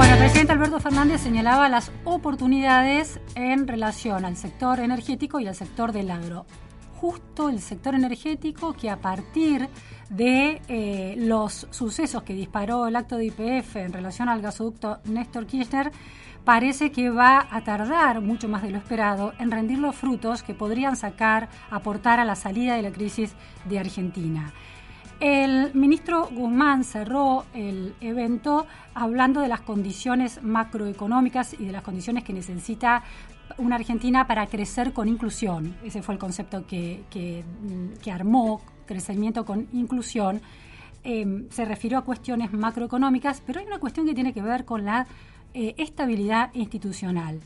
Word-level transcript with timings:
Bueno, 0.00 0.14
el 0.14 0.20
presidente 0.20 0.54
Alberto 0.54 0.80
Fernández 0.80 1.20
señalaba 1.20 1.68
las 1.68 1.92
oportunidades 2.04 3.20
en 3.34 3.68
relación 3.68 4.24
al 4.24 4.38
sector 4.38 4.80
energético 4.80 5.40
y 5.40 5.46
al 5.46 5.54
sector 5.54 5.92
del 5.92 6.10
agro. 6.10 6.46
Justo 6.96 7.50
el 7.50 7.60
sector 7.60 7.94
energético 7.94 8.72
que 8.72 8.88
a 8.88 8.96
partir 8.96 9.68
de 10.08 10.62
eh, 10.68 11.16
los 11.18 11.66
sucesos 11.68 12.22
que 12.22 12.32
disparó 12.32 12.86
el 12.86 12.96
acto 12.96 13.18
de 13.18 13.26
IPF 13.26 13.76
en 13.76 13.92
relación 13.92 14.30
al 14.30 14.40
gasoducto 14.40 15.00
Néstor 15.04 15.44
Kirchner, 15.44 15.92
parece 16.46 16.90
que 16.92 17.10
va 17.10 17.46
a 17.50 17.62
tardar 17.62 18.22
mucho 18.22 18.48
más 18.48 18.62
de 18.62 18.70
lo 18.70 18.78
esperado 18.78 19.34
en 19.38 19.50
rendir 19.50 19.80
los 19.80 19.94
frutos 19.94 20.42
que 20.42 20.54
podrían 20.54 20.96
sacar, 20.96 21.50
aportar 21.70 22.20
a 22.20 22.24
la 22.24 22.36
salida 22.36 22.74
de 22.74 22.80
la 22.80 22.90
crisis 22.90 23.34
de 23.66 23.78
Argentina. 23.78 24.54
El 25.20 25.74
ministro 25.74 26.30
Guzmán 26.32 26.82
cerró 26.82 27.44
el 27.52 27.94
evento 28.00 28.66
hablando 28.94 29.42
de 29.42 29.48
las 29.48 29.60
condiciones 29.60 30.42
macroeconómicas 30.42 31.54
y 31.58 31.66
de 31.66 31.72
las 31.72 31.82
condiciones 31.82 32.24
que 32.24 32.32
necesita 32.32 33.04
una 33.58 33.76
Argentina 33.76 34.26
para 34.26 34.46
crecer 34.46 34.94
con 34.94 35.08
inclusión. 35.08 35.76
Ese 35.84 36.00
fue 36.00 36.14
el 36.14 36.18
concepto 36.18 36.66
que, 36.66 37.04
que, 37.10 38.10
armó, 38.10 38.62
crecimiento 38.86 39.44
con 39.44 39.68
inclusión. 39.74 40.40
Eh, 41.04 41.46
se 41.50 41.66
refirió 41.66 41.98
a 41.98 42.02
cuestiones 42.02 42.50
macroeconómicas, 42.52 43.42
pero 43.46 43.60
hay 43.60 43.66
una 43.66 43.78
cuestión 43.78 44.06
que 44.06 44.14
tiene 44.14 44.32
que 44.32 44.40
ver 44.40 44.64
con 44.64 44.86
la 44.86 45.06
eh, 45.52 45.74
estabilidad 45.76 46.50
institucional. 46.54 47.40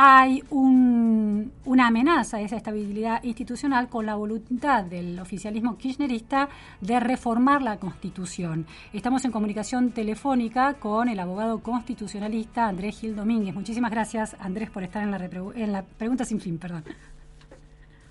Hay 0.00 0.44
una 0.50 1.88
amenaza 1.88 2.36
a 2.36 2.40
esa 2.40 2.54
estabilidad 2.54 3.20
institucional 3.24 3.88
con 3.88 4.06
la 4.06 4.14
voluntad 4.14 4.84
del 4.84 5.18
oficialismo 5.18 5.76
kirchnerista 5.76 6.48
de 6.80 7.00
reformar 7.00 7.62
la 7.62 7.78
Constitución. 7.78 8.64
Estamos 8.92 9.24
en 9.24 9.32
comunicación 9.32 9.90
telefónica 9.90 10.74
con 10.74 11.08
el 11.08 11.18
abogado 11.18 11.64
constitucionalista 11.64 12.68
Andrés 12.68 13.00
Gil 13.00 13.16
Domínguez. 13.16 13.56
Muchísimas 13.56 13.90
gracias, 13.90 14.36
Andrés, 14.38 14.70
por 14.70 14.84
estar 14.84 15.02
en 15.02 15.10
la, 15.10 15.16
en 15.56 15.72
la 15.72 15.82
pregunta 15.82 16.24
sin 16.24 16.40
fin. 16.40 16.58
Perdón. 16.58 16.84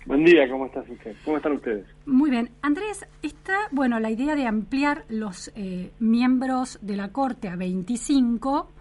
Buen 0.05 0.25
día, 0.25 0.45
¿cómo 0.49 0.65
estás 0.65 0.89
usted? 0.89 1.15
¿Cómo 1.23 1.37
están 1.37 1.53
ustedes? 1.53 1.85
Muy 2.05 2.29
bien. 2.29 2.49
Andrés, 2.63 3.07
está, 3.21 3.59
bueno, 3.71 4.01
la 4.01 4.11
idea 4.11 4.35
de 4.35 4.45
ampliar 4.45 5.05
los 5.07 5.53
eh, 5.55 5.91
miembros 5.99 6.79
de 6.81 6.97
la 6.97 7.13
Corte 7.13 7.47
a 7.47 7.55
25 7.55 8.73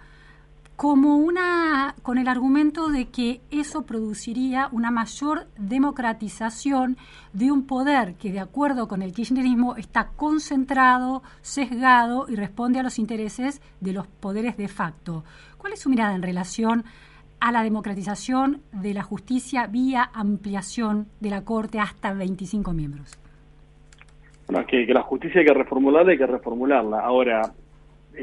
como 0.77 1.17
una 1.17 1.95
con 2.03 2.19
el 2.19 2.29
argumento 2.29 2.89
de 2.89 3.07
que 3.07 3.41
eso 3.51 3.87
produciría 3.87 4.69
una 4.73 4.91
mayor 4.91 5.47
democratización 5.59 6.99
de 7.33 7.51
un 7.51 7.67
poder 7.67 8.15
que 8.15 8.31
de 8.31 8.41
acuerdo 8.41 8.87
con 8.87 9.01
el 9.01 9.13
kirchnerismo 9.13 9.77
está 9.77 10.11
concentrado, 10.17 11.23
sesgado 11.41 12.27
y 12.29 12.37
responde 12.37 12.79
a 12.79 12.83
los 12.83 12.99
intereses 12.99 13.63
de 13.81 13.95
los 13.95 14.07
poderes 14.07 14.59
de 14.59 14.69
facto. 14.69 15.25
¿Cuál 15.57 15.73
es 15.73 15.81
su 15.81 15.89
mirada 15.89 16.15
en 16.15 16.23
relación 16.23 16.85
a 17.41 17.53
la 17.53 17.63
democratización 17.63 18.61
de 18.73 18.93
la 18.93 19.03
justicia 19.03 19.67
vía 19.67 20.11
ampliación 20.13 21.07
de 21.21 21.31
la 21.31 21.43
Corte 21.43 21.81
hasta 21.81 22.13
25 22.13 22.73
miembros? 22.75 23.19
Bueno, 24.47 24.67
que, 24.67 24.87
que 24.87 24.93
la 24.93 25.03
justicia 25.03 25.41
hay 25.41 25.47
que 25.47 25.55
reformularla, 25.55 26.13
hay 26.13 26.19
que 26.19 26.27
reformularla. 26.27 27.01
Ahora, 27.01 27.53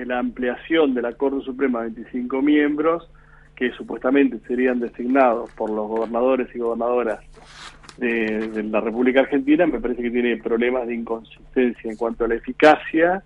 la 0.06 0.20
ampliación 0.20 0.94
de 0.94 1.02
la 1.02 1.14
Corte 1.14 1.44
Suprema 1.46 1.80
a 1.80 1.84
25 1.84 2.42
miembros, 2.42 3.10
que 3.56 3.72
supuestamente 3.72 4.40
serían 4.48 4.80
designados 4.80 5.52
por 5.52 5.70
los 5.70 5.88
gobernadores 5.88 6.54
y 6.56 6.60
gobernadoras 6.60 7.20
de, 7.98 8.64
la 8.64 8.82
República 8.82 9.22
Argentina, 9.22 9.68
me 9.68 9.80
parece 9.80 10.02
que 10.02 10.12
tiene 10.12 10.38
problemas 10.38 10.88
de 10.88 10.96
inconsistencia 10.96 11.92
en 11.92 11.98
cuanto 11.98 12.26
a 12.26 12.28
la 12.28 12.36
eficacia, 12.36 13.24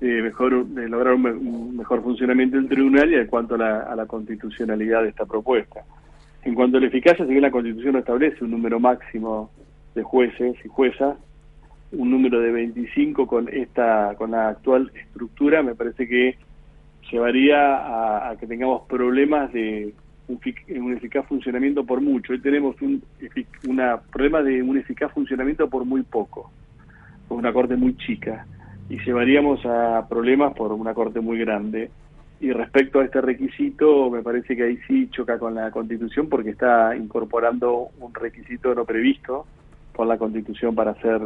de, 0.00 0.22
mejor, 0.22 0.66
de 0.66 0.88
lograr 0.88 1.14
un, 1.14 1.76
mejor 1.76 2.02
funcionamiento 2.02 2.56
del 2.56 2.68
tribunal 2.68 3.10
y 3.10 3.16
en 3.16 3.26
cuanto 3.26 3.56
a 3.56 3.58
la, 3.58 3.80
a 3.80 3.96
la 3.96 4.06
constitucionalidad 4.06 5.02
de 5.02 5.10
esta 5.10 5.26
propuesta. 5.26 5.84
En 6.42 6.54
cuanto 6.54 6.78
a 6.78 6.80
la 6.80 6.86
eficacia, 6.86 7.26
si 7.26 7.30
bien 7.30 7.42
la 7.42 7.50
Constitución 7.50 7.94
no 7.94 7.98
establece 7.98 8.44
un 8.44 8.52
número 8.52 8.80
máximo 8.80 9.50
de 9.94 10.02
jueces 10.02 10.54
y 10.64 10.68
juezas, 10.68 11.16
un 11.92 12.10
número 12.10 12.40
de 12.40 12.52
25 12.52 13.26
con 13.26 13.48
esta 13.48 14.14
con 14.16 14.32
la 14.32 14.48
actual 14.48 14.90
estructura 14.94 15.62
me 15.62 15.74
parece 15.74 16.06
que 16.06 16.36
llevaría 17.10 18.28
a, 18.28 18.36
que 18.36 18.46
tengamos 18.46 18.82
problemas 18.86 19.52
de 19.52 19.94
un, 20.28 20.92
eficaz 20.92 21.26
funcionamiento 21.26 21.84
por 21.84 22.00
mucho. 22.00 22.32
Hoy 22.32 22.40
tenemos 22.40 22.80
un 22.82 23.02
una, 23.66 23.98
problema 23.98 24.42
de 24.42 24.62
un 24.62 24.76
eficaz 24.76 25.12
funcionamiento 25.12 25.68
por 25.70 25.84
muy 25.84 26.02
poco, 26.02 26.50
por 27.26 27.38
una 27.38 27.52
corte 27.52 27.76
muy 27.76 27.96
chica, 27.96 28.46
y 28.90 28.98
llevaríamos 28.98 29.64
a 29.64 30.06
problemas 30.08 30.54
por 30.54 30.72
una 30.72 30.94
corte 30.94 31.20
muy 31.20 31.38
grande. 31.38 31.90
Y 32.40 32.52
respecto 32.52 33.00
a 33.00 33.04
este 33.04 33.20
requisito, 33.20 34.10
me 34.10 34.22
parece 34.22 34.54
que 34.54 34.62
ahí 34.64 34.78
sí 34.86 35.08
choca 35.10 35.38
con 35.38 35.54
la 35.54 35.70
Constitución 35.70 36.28
porque 36.28 36.50
está 36.50 36.94
incorporando 36.94 37.88
un 37.98 38.14
requisito 38.14 38.74
no 38.74 38.84
previsto 38.84 39.46
por 39.92 40.06
la 40.06 40.18
Constitución 40.18 40.74
para 40.74 40.94
ser 41.00 41.20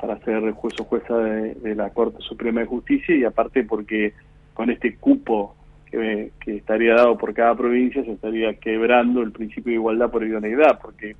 para 0.00 0.18
ser 0.20 0.50
juez 0.52 0.74
o 0.80 0.84
jueza 0.84 1.16
de, 1.16 1.74
la 1.74 1.90
Corte 1.90 2.18
Suprema 2.20 2.60
de 2.60 2.66
Justicia 2.66 3.14
y 3.14 3.24
aparte 3.24 3.64
porque 3.64 4.14
con 4.54 4.70
este 4.70 4.96
cupo 4.96 5.54
que, 5.90 6.30
estaría 6.46 6.94
dado 6.94 7.16
por 7.16 7.34
cada 7.34 7.54
provincia 7.54 8.04
se 8.04 8.12
estaría 8.12 8.54
quebrando 8.54 9.22
el 9.22 9.32
principio 9.32 9.70
de 9.70 9.76
igualdad 9.76 10.10
por 10.10 10.24
idoneidad, 10.24 10.78
porque 10.80 11.16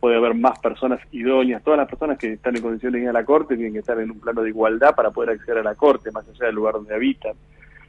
puede 0.00 0.16
haber 0.16 0.34
más 0.34 0.58
personas 0.58 1.00
idóneas, 1.12 1.62
todas 1.62 1.78
las 1.78 1.88
personas 1.88 2.18
que 2.18 2.34
están 2.34 2.56
en 2.56 2.62
condiciones 2.62 3.00
de 3.00 3.04
ir 3.04 3.08
a 3.08 3.12
la 3.12 3.24
Corte 3.24 3.56
tienen 3.56 3.72
que 3.72 3.80
estar 3.80 3.98
en 3.98 4.10
un 4.10 4.20
plano 4.20 4.42
de 4.42 4.50
igualdad 4.50 4.94
para 4.94 5.10
poder 5.10 5.30
acceder 5.30 5.58
a 5.58 5.62
la 5.62 5.74
Corte, 5.74 6.10
más 6.12 6.26
allá 6.28 6.46
del 6.46 6.54
lugar 6.54 6.74
donde 6.74 6.94
habitan. 6.94 7.32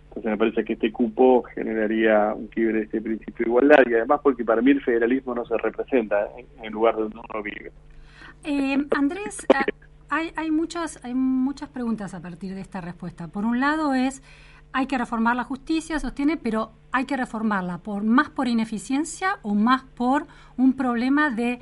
Entonces 0.08 0.32
me 0.32 0.38
parece 0.38 0.64
que 0.64 0.74
este 0.74 0.92
cupo 0.92 1.44
generaría 1.44 2.34
un 2.34 2.48
quiebre 2.48 2.80
de 2.80 2.84
este 2.86 3.02
principio 3.02 3.46
de 3.46 3.50
igualdad 3.50 3.84
y 3.86 3.94
además 3.94 4.22
porque 4.24 4.46
para 4.46 4.62
mí 4.62 4.72
el 4.72 4.82
federalismo 4.82 5.36
no 5.36 5.46
se 5.46 5.58
representa 5.58 6.28
en 6.38 6.64
el 6.64 6.72
lugar 6.72 6.96
donde 6.96 7.18
uno 7.18 7.44
vive. 7.44 7.72
Eh, 8.46 8.78
Andrés, 8.92 9.46
hay, 10.10 10.32
hay, 10.36 10.52
muchas, 10.52 11.04
hay 11.04 11.14
muchas 11.14 11.70
preguntas 11.70 12.14
a 12.14 12.22
partir 12.22 12.56
de 12.56 12.62
esta 12.62 12.82
respuesta. 12.82 13.28
Por 13.28 13.46
un 13.46 13.60
lado 13.60 13.94
es, 13.94 14.22
hay 14.74 14.88
que 14.88 14.98
reformar 14.98 15.36
la 15.36 15.44
justicia, 15.44 16.00
sostiene, 16.00 16.38
pero 16.38 16.72
hay 16.92 17.06
que 17.06 17.18
reformarla 17.18 17.78
por 17.80 18.04
más 18.04 18.30
por 18.30 18.48
ineficiencia 18.48 19.38
o 19.42 19.56
más 19.56 19.84
por 19.84 20.26
un 20.58 20.74
problema 20.74 21.30
de 21.30 21.60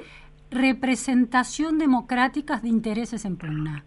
representación 0.49 1.77
democrática 1.77 2.59
de 2.59 2.69
intereses 2.69 3.25
en 3.25 3.37
pugna. 3.37 3.83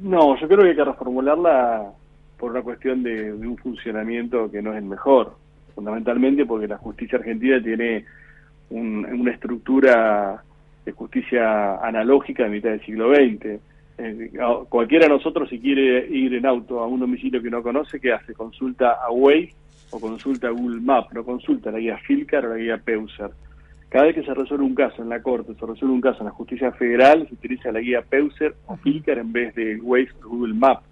No, 0.00 0.38
yo 0.40 0.48
creo 0.48 0.60
que 0.60 0.70
hay 0.70 0.76
que 0.76 0.84
reformularla 0.84 1.92
por 2.38 2.52
una 2.52 2.62
cuestión 2.62 3.02
de, 3.02 3.32
un 3.32 3.56
funcionamiento 3.56 4.50
que 4.50 4.62
no 4.62 4.72
es 4.72 4.78
el 4.78 4.84
mejor, 4.84 5.36
fundamentalmente 5.74 6.44
porque 6.44 6.66
la 6.66 6.78
justicia 6.78 7.18
argentina 7.18 7.62
tiene 7.62 8.04
una 8.70 9.30
estructura 9.30 10.42
de 10.84 10.92
justicia 10.92 11.76
analógica 11.86 12.44
de 12.44 12.48
mitad 12.48 12.70
del 12.70 12.84
siglo 12.84 13.14
XX 13.14 13.60
eh, 13.98 14.30
cualquiera 14.68 15.06
de 15.06 15.12
nosotros 15.12 15.48
si 15.48 15.58
quiere 15.58 16.06
ir 16.08 16.34
en 16.34 16.46
auto 16.46 16.80
a 16.80 16.86
un 16.86 17.00
domicilio 17.00 17.42
que 17.42 17.50
no 17.50 17.62
conoce, 17.62 18.00
¿qué 18.00 18.12
hace? 18.12 18.34
Consulta 18.34 18.98
a 19.04 19.10
Waze 19.10 19.54
o 19.90 20.00
consulta 20.00 20.48
a 20.48 20.50
Google 20.50 20.80
Maps, 20.80 21.12
no 21.12 21.24
consulta 21.24 21.70
la 21.70 21.78
guía 21.78 21.98
Filcar 21.98 22.46
o 22.46 22.50
la 22.50 22.56
guía 22.56 22.78
Peuser. 22.78 23.30
Cada 23.90 24.06
vez 24.06 24.14
que 24.14 24.22
se 24.22 24.32
resuelve 24.32 24.64
un 24.64 24.74
caso 24.74 25.02
en 25.02 25.10
la 25.10 25.20
Corte, 25.20 25.54
se 25.54 25.66
resuelve 25.66 25.94
un 25.94 26.00
caso 26.00 26.20
en 26.20 26.26
la 26.26 26.32
justicia 26.32 26.72
federal, 26.72 27.28
se 27.28 27.34
utiliza 27.34 27.70
la 27.70 27.80
guía 27.80 28.00
Peuser 28.00 28.54
o 28.66 28.76
Filcar 28.76 29.18
en 29.18 29.32
vez 29.32 29.54
de 29.54 29.76
Waze 29.76 30.12
o 30.24 30.30
Google 30.30 30.54
Maps. 30.54 30.86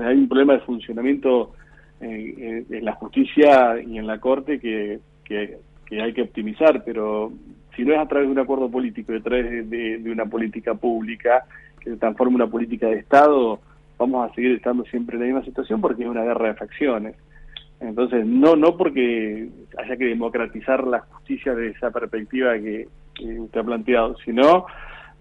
hay 0.00 0.16
un 0.16 0.28
problema 0.28 0.54
de 0.54 0.60
funcionamiento 0.60 1.52
eh, 2.00 2.34
eh, 2.38 2.64
en 2.70 2.84
la 2.84 2.94
justicia 2.94 3.78
y 3.80 3.98
en 3.98 4.06
la 4.06 4.18
Corte 4.18 4.58
que, 4.58 5.00
que, 5.24 5.58
hay 6.00 6.12
que 6.14 6.22
optimizar, 6.22 6.82
pero 6.84 7.32
si 7.76 7.84
no 7.84 7.92
es 7.92 7.98
a 7.98 8.08
través 8.08 8.26
de 8.26 8.32
un 8.32 8.38
acuerdo 8.38 8.70
político, 8.70 9.12
a 9.12 9.20
través 9.20 9.68
de 9.68 10.10
una 10.10 10.24
política 10.24 10.74
pública, 10.74 11.44
que 11.86 11.96
se 11.96 12.22
una 12.24 12.46
política 12.46 12.88
de 12.88 12.98
Estado, 12.98 13.60
vamos 13.98 14.30
a 14.30 14.34
seguir 14.34 14.52
estando 14.52 14.84
siempre 14.84 15.16
en 15.16 15.20
la 15.20 15.26
misma 15.26 15.44
situación 15.44 15.80
porque 15.80 16.02
es 16.02 16.08
una 16.08 16.24
guerra 16.24 16.48
de 16.48 16.54
facciones. 16.54 17.16
Entonces, 17.80 18.26
no 18.26 18.56
no 18.56 18.76
porque 18.76 19.48
haya 19.78 19.96
que 19.96 20.06
democratizar 20.06 20.86
la 20.86 21.00
justicia 21.00 21.54
desde 21.54 21.76
esa 21.76 21.90
perspectiva 21.90 22.54
que, 22.54 22.88
usted 23.38 23.60
ha 23.60 23.64
planteado, 23.64 24.16
sino 24.24 24.66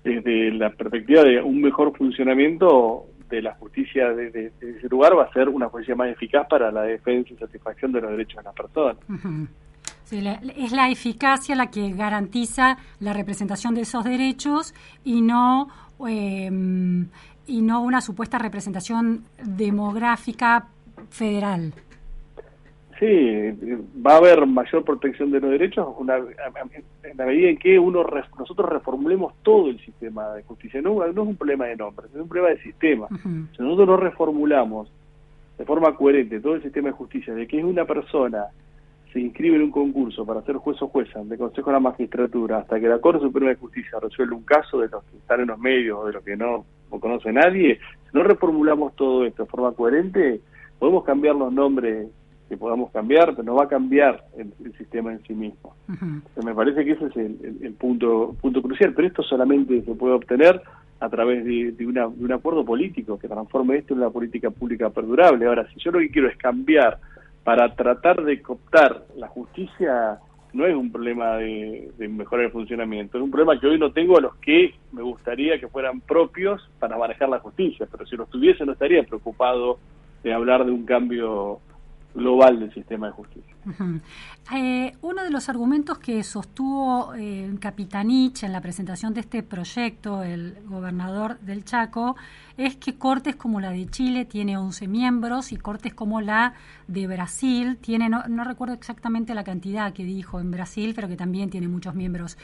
desde 0.04 0.52
la 0.52 0.70
perspectiva 0.70 1.24
de 1.24 1.42
un 1.42 1.62
mejor 1.62 1.96
funcionamiento 1.98 3.06
de 3.30 3.42
la 3.42 3.56
justicia 3.56 4.10
de, 4.14 4.52
ese 4.60 4.90
lugar 4.90 5.18
va 5.18 5.24
a 5.24 5.34
ser 5.34 5.50
una 5.50 5.70
justicia 5.70 5.96
más 5.96 6.10
eficaz 6.10 6.46
para 6.48 6.72
la 6.72 6.84
defensa 6.84 7.34
y 7.34 7.38
satisfacción 7.38 7.92
de 7.92 8.02
los 8.02 8.12
derechos 8.12 8.38
de 8.38 8.44
las 8.44 8.54
personas. 8.54 8.98
es 10.58 10.72
la 10.72 10.90
eficacia 10.90 11.56
la 11.56 11.72
que 11.72 11.92
garantiza 11.92 12.78
la 13.00 13.14
representación 13.14 13.74
de 13.76 13.82
esos 13.82 14.04
derechos 14.04 14.74
y 15.04 15.22
no 15.22 15.70
Em, 16.08 17.08
y 17.48 17.62
no 17.62 17.82
una 17.82 18.02
supuesta 18.02 18.38
representación 18.38 19.24
demográfica 19.44 20.68
federal. 21.10 21.74
Sí, 23.00 23.52
va 24.06 24.14
a 24.14 24.18
haber 24.18 24.46
mayor 24.46 24.84
protección 24.86 25.30
de 25.30 25.42
los 25.42 25.52
derechos 25.52 25.88
una, 25.98 26.16
en 26.16 27.18
la 27.18 27.26
medida 27.26 27.50
en 27.50 27.58
que 27.58 27.78
uno 27.78 28.06
nosotros 28.40 28.70
reformulemos 28.70 29.34
todo 29.44 29.70
el 29.70 29.80
sistema 29.82 30.30
de 30.30 30.44
justicia. 30.44 30.82
No, 30.82 30.96
no 30.96 31.06
es 31.06 31.18
un 31.18 31.36
problema 31.36 31.66
de 31.66 31.76
nombre, 31.76 32.08
es 32.08 32.16
un 32.16 32.30
problema 32.30 32.56
de 32.56 32.64
sistema. 32.64 33.08
Si 33.22 33.62
nosotros 33.62 33.88
no 33.88 33.98
reformulamos 33.98 34.90
de 35.58 35.66
forma 35.66 35.94
coherente 35.96 36.40
todo 36.40 36.56
el 36.56 36.64
sistema 36.64 36.90
de 36.90 36.94
justicia, 36.94 37.34
de 37.34 37.48
que 37.48 37.60
es 37.60 37.66
una 37.66 37.86
persona 37.86 38.46
se 39.16 39.22
inscribe 39.22 39.56
en 39.56 39.62
un 39.62 39.72
concurso 39.72 40.26
para 40.26 40.42
ser 40.42 40.58
juez 40.58 40.82
o 40.82 40.90
jueza 40.90 41.24
de 41.24 41.38
Consejo 41.38 41.70
de 41.70 41.76
la 41.76 41.80
Magistratura 41.80 42.58
hasta 42.58 42.82
que 42.82 42.90
la 42.90 43.00
Corte 43.00 43.22
Suprema 43.22 43.52
de 43.52 43.56
Justicia 43.56 43.98
resuelve 44.02 44.36
un 44.36 44.44
caso 44.44 44.82
de 44.82 44.90
los 44.90 45.06
que 45.06 45.16
están 45.16 45.40
en 45.40 45.48
los 45.48 45.58
medios 45.58 46.00
o 46.02 46.06
de 46.08 46.12
los 46.12 46.22
que 46.22 46.36
no, 46.36 46.66
no 46.92 47.00
conoce 47.00 47.32
nadie, 47.32 47.80
si 47.80 48.18
no 48.18 48.24
reformulamos 48.24 48.94
todo 48.98 49.24
esto 49.24 49.44
de 49.44 49.50
forma 49.50 49.72
coherente, 49.72 50.42
podemos 50.78 51.06
cambiar 51.06 51.38
los 51.38 51.54
nombres 51.54 52.10
que 52.50 52.58
podamos 52.58 52.92
cambiar, 52.92 53.30
pero 53.32 53.44
no 53.44 53.56
va 53.56 53.64
a 53.64 53.68
cambiar 53.70 54.26
el, 54.38 54.52
sistema 54.78 55.14
en 55.14 55.24
sí 55.24 55.34
mismo. 55.34 55.74
me 56.44 56.54
parece 56.54 56.84
que 56.84 56.92
ese 56.92 57.06
es 57.06 57.16
el, 57.16 57.74
punto, 57.80 58.36
punto 58.42 58.62
crucial, 58.62 58.92
pero 58.94 59.08
esto 59.08 59.24
solamente 59.24 59.82
se 59.84 59.96
puede 59.96 60.14
obtener 60.14 60.62
a 61.00 61.08
través 61.08 61.46
de, 61.46 61.72
de, 61.72 61.88
una, 61.88 62.10
de 62.10 62.26
un 62.26 62.34
acuerdo 62.34 62.66
político 62.66 63.18
que 63.18 63.30
transforme 63.30 63.78
esto 63.78 63.94
en 63.94 64.02
una 64.02 64.10
política 64.10 64.50
pública 64.50 64.90
perdurable. 64.90 65.46
Ahora, 65.46 65.66
si 65.70 65.80
yo 65.80 65.92
lo 65.92 66.00
que 66.00 66.10
quiero 66.10 66.28
es 66.28 66.36
cambiar 66.36 67.00
para 67.46 67.76
tratar 67.76 68.24
de 68.24 68.42
cooptar 68.42 69.06
la 69.16 69.28
justicia 69.28 70.20
no 70.52 70.66
es 70.66 70.76
un 70.76 70.92
problema 70.92 71.38
de, 71.38 71.92
mejorar 72.10 72.46
el 72.46 72.52
funcionamiento, 72.52 73.18
es 73.18 73.24
un 73.24 73.30
problema 73.30 73.60
que 73.60 73.68
hoy 73.68 73.78
no 73.78 73.92
tengo 73.92 74.18
a 74.18 74.22
los 74.22 74.36
que 74.38 74.74
me 74.92 75.04
gustaría 75.04 75.60
que 75.60 75.68
fueran 75.68 76.02
propios 76.02 76.68
para 76.80 76.98
manejar 76.98 77.30
la 77.30 77.40
justicia, 77.40 77.88
pero 77.92 78.06
si 78.08 78.16
los 78.16 78.30
tuviese 78.30 78.66
no 78.66 78.72
estaría 78.72 79.04
preocupado 79.04 79.78
de 80.24 80.34
hablar 80.34 80.66
de 80.66 80.72
un 80.72 80.86
cambio 80.86 81.60
global 82.16 82.60
del 82.60 82.74
sistema 82.74 83.08
de 83.08 83.14
justicia. 83.14 83.56
Eh, 84.54 84.94
uno 85.02 85.24
de 85.24 85.32
los 85.32 85.50
argumentos 85.50 85.98
que 85.98 86.24
sostuvo 86.24 87.14
eh, 87.16 87.52
Capitanich 87.60 88.44
en 88.44 88.54
la 88.54 88.62
presentación 88.62 89.14
de 89.14 89.22
este 89.22 89.44
proyecto, 89.44 90.24
el 90.24 90.58
gobernador 90.66 91.40
del 91.40 91.66
Chaco, 91.66 92.16
es 92.58 92.78
que 92.78 92.96
cortes 92.96 93.36
como 93.36 93.60
la 93.60 93.72
de 93.72 93.88
Chile 93.88 94.24
tiene 94.24 94.58
11 94.58 94.88
miembros 94.88 95.52
y 95.52 95.58
cortes 95.58 95.94
como 95.94 96.22
la 96.22 96.54
de 96.88 97.06
Brasil 97.08 97.78
tiene, 97.82 98.08
no, 98.08 98.44
recuerdo 98.44 98.76
exactamente 98.76 99.34
la 99.34 99.44
cantidad 99.44 99.92
que 99.94 100.06
dijo 100.06 100.40
en 100.40 100.52
Brasil, 100.52 100.94
pero 100.96 101.08
que 101.08 101.18
también 101.18 101.50
tiene 101.50 101.68
muchos 101.68 101.96
miembros. 101.96 102.38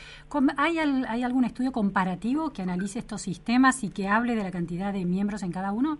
¿Hay, 0.57 0.79
¿Hay 0.79 1.23
algún 1.23 1.45
estudio 1.45 1.71
comparativo 1.71 2.51
que 2.51 2.61
analice 2.61 2.99
estos 2.99 3.21
sistemas 3.21 3.83
y 3.83 3.89
que 3.89 4.07
hable 4.07 4.35
de 4.35 4.43
la 4.43 4.51
cantidad 4.51 4.91
de 4.91 5.05
miembros 5.05 5.43
en 5.43 5.51
cada 5.51 5.71
uno? 5.71 5.99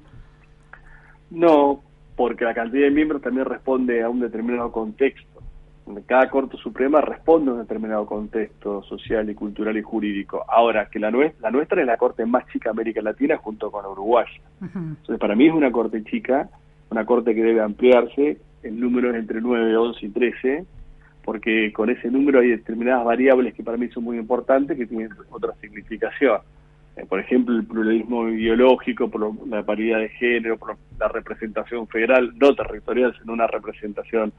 No, 1.30 1.82
porque 2.22 2.46
la 2.46 2.54
cantidad 2.54 2.84
de 2.84 2.92
miembros 2.92 3.20
también 3.24 3.48
responde 3.48 4.04
a 4.04 4.08
un 4.08 4.20
determinado 4.20 4.72
contexto. 4.72 5.42
Cada 6.06 6.30
Corte 6.30 6.56
Suprema 6.58 7.02
responde 7.02 7.50
a 7.50 7.56
un 7.56 7.62
determinado 7.62 8.06
contexto 8.06 8.84
social 8.84 9.28
y 9.28 9.34
cultural 9.34 9.76
y 9.76 9.82
jurídico. 9.82 10.46
Ahora, 10.48 10.88
que 10.88 11.00
la, 11.00 11.10
nuestra, 11.10 11.50
la 11.50 11.52
nuestra 11.52 11.82
es 11.82 11.88
la 11.88 11.98
Corte 11.98 12.24
más 12.28 12.46
chica 12.54 12.70
de 12.70 12.74
América 12.74 13.02
Latina 13.02 13.38
junto 13.38 13.72
con 13.72 13.88
Uruguay. 13.88 14.28
Entonces, 14.62 15.18
para 15.18 15.36
mí 15.36 15.48
es 15.48 15.54
una 15.56 15.72
Corte 15.72 16.04
chica, 16.04 16.48
una 16.92 17.06
Corte 17.08 17.34
que 17.34 17.42
debe 17.42 17.60
ampliarse, 17.60 18.38
el 18.62 18.80
número 18.80 19.10
es 19.10 19.16
entre 19.16 19.42
9, 19.42 19.76
11 19.76 20.06
y 20.06 20.10
13, 20.10 20.66
porque 21.26 21.74
con 21.74 21.90
ese 21.90 22.12
número 22.12 22.42
hay 22.42 22.50
determinadas 22.50 23.04
variables 23.04 23.56
que 23.56 23.64
para 23.64 23.78
mí 23.78 23.88
son 23.88 24.04
muy 24.04 24.20
importantes 24.20 24.78
que 24.78 24.86
tienen 24.86 25.10
otra 25.32 25.56
significación. 25.60 26.42
Eh, 27.02 27.06
por 27.08 27.20
ejemplo, 27.20 27.56
el 27.56 27.66
pluralismo 27.66 28.30
ideológico, 28.30 29.10
por 29.10 29.48
la 29.48 29.64
paridad 29.64 30.00
de 30.00 30.10
género, 30.10 30.58
por 30.58 30.78
la 31.00 31.08
representación 31.08 31.88
federal, 31.88 32.32
no 32.38 32.54
territorial, 32.56 33.16
sino 33.20 33.34
una 33.34 33.48
representación 33.48 34.32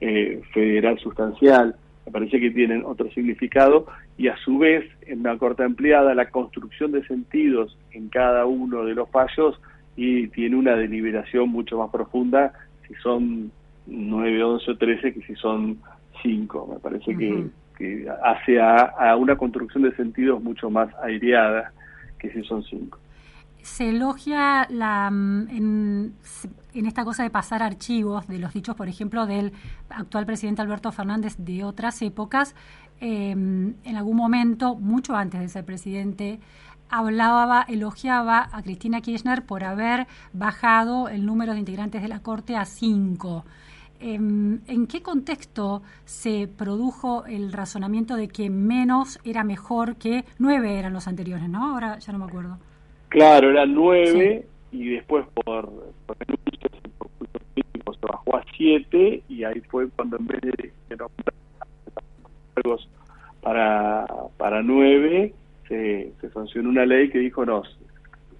eh, 0.00 0.40
federal 0.52 0.98
sustancial, 0.98 1.74
me 2.06 2.12
parece 2.12 2.38
que 2.38 2.50
tienen 2.50 2.84
otro 2.84 3.10
significado 3.10 3.86
y 4.16 4.28
a 4.28 4.36
su 4.36 4.58
vez, 4.58 4.84
en 5.06 5.20
una 5.20 5.36
corte 5.38 5.64
ampliada, 5.64 6.14
la 6.14 6.30
construcción 6.30 6.92
de 6.92 7.04
sentidos 7.06 7.76
en 7.90 8.08
cada 8.08 8.46
uno 8.46 8.84
de 8.84 8.94
los 8.94 9.10
fallos 9.10 9.60
y 9.96 10.28
tiene 10.28 10.56
una 10.56 10.76
deliberación 10.76 11.48
mucho 11.48 11.78
más 11.78 11.90
profunda 11.90 12.52
si 12.86 12.94
son 13.02 13.50
9, 13.86 14.42
11 14.42 14.70
o 14.70 14.76
13 14.76 15.14
que 15.14 15.22
si 15.22 15.34
son 15.34 15.78
5. 16.22 16.68
Me 16.74 16.78
parece 16.78 17.16
que, 17.16 18.06
hace 18.22 18.60
a, 18.60 19.16
una 19.16 19.36
construcción 19.36 19.82
de 19.82 19.94
sentidos 19.96 20.42
mucho 20.42 20.70
más 20.70 20.88
aireada 21.02 21.72
que 22.18 22.30
si 22.32 22.42
son 22.44 22.62
cinco. 22.64 22.98
Se 23.62 23.88
elogia 23.88 24.66
la, 24.70 25.10
mm, 25.10 25.48
en, 25.50 26.14
esta 26.72 27.04
cosa 27.04 27.24
de 27.24 27.30
pasar 27.30 27.62
archivos 27.62 28.28
de 28.28 28.38
los 28.38 28.52
dichos, 28.52 28.76
por 28.76 28.88
ejemplo, 28.88 29.26
del 29.26 29.52
actual 29.88 30.24
presidente 30.24 30.62
Alberto 30.62 30.92
Fernández 30.92 31.34
de 31.38 31.64
otras 31.64 32.00
épocas. 32.02 32.54
Em, 33.00 33.74
en 33.84 33.96
algún 33.96 34.16
momento, 34.16 34.76
mucho 34.76 35.16
antes 35.16 35.40
de 35.40 35.48
ser 35.48 35.64
presidente, 35.64 36.38
hablaba, 36.88 37.64
elogiaba 37.68 38.48
a 38.52 38.62
Cristina 38.62 39.00
Kirchner 39.00 39.44
por 39.44 39.64
haber 39.64 40.06
bajado 40.32 41.08
el 41.08 41.26
número 41.26 41.52
de 41.52 41.58
integrantes 41.58 42.02
de 42.02 42.08
la 42.08 42.20
Corte 42.20 42.56
a 42.56 42.64
cinco. 42.64 43.44
Em, 44.00 44.60
¿En 44.66 44.86
qué 44.86 45.02
contexto 45.02 45.82
se 46.04 46.48
produjo 46.48 47.24
el 47.26 47.52
razonamiento 47.52 48.16
de 48.16 48.28
que 48.28 48.50
menos 48.50 49.18
era 49.24 49.44
mejor 49.44 49.96
que 49.96 50.24
nueve 50.38 50.78
eran 50.78 50.92
los 50.92 51.08
anteriores, 51.08 51.48
no? 51.48 51.72
Ahora 51.72 51.98
ya 51.98 52.12
no 52.12 52.18
me 52.18 52.24
acuerdo. 52.26 52.58
Claro, 53.08 53.50
eran 53.50 53.74
nueve 53.74 54.46
y 54.72 54.90
después 54.90 55.24
por, 55.34 55.70
por 56.06 56.16
por 57.84 57.94
se 57.94 58.06
bajó 58.06 58.36
a 58.36 58.44
siete 58.56 59.22
y 59.28 59.44
ahí 59.44 59.60
fue 59.68 59.88
cuando 59.88 60.18
en 60.18 60.26
vez 60.26 60.40
de, 60.40 60.72
cargos 62.54 62.88
para, 63.40 64.06
para 64.36 64.62
nueve 64.62 65.32
se, 65.68 66.12
se 66.20 66.30
sancionó 66.30 66.68
una 66.68 66.84
ley 66.84 67.08
que 67.10 67.18
dijo 67.18 67.46
no, 67.46 67.62